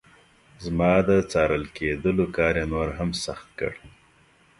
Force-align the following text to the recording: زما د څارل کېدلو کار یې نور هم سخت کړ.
زما 0.63 0.91
د 1.07 1.09
څارل 1.31 1.63
کېدلو 1.77 2.25
کار 2.37 2.53
یې 2.59 2.65
نور 2.73 2.87
هم 2.97 3.09
سخت 3.25 3.47
کړ. 3.59 3.71